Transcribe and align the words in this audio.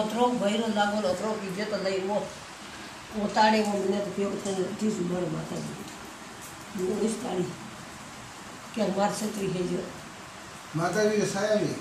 ઓતરો 0.00 0.22
ભયરો 0.40 0.66
લાગો 0.74 0.98
ઓતરો 1.08 1.30
પીજે 1.40 1.64
તો 1.64 1.76
લઈ 1.76 2.00
વો 2.00 2.16
ઓતાડે 3.24 3.56
એવો 3.58 3.72
મને 3.78 3.98
તો 3.98 4.10
કેવું 4.16 4.42
થઈને 4.42 4.64
જીસું 4.80 5.06
મારે 5.10 5.28
માતાજી. 5.28 5.78
ઓગણીસ 6.82 7.16
તારીખ 7.22 7.54
કે 8.74 8.80
માર 8.96 9.12
છત્રી 9.12 9.50
થઈ 9.54 9.68
ગયો 9.70 9.86
માતાજી 10.74 11.26
સાયાવી 11.26 11.76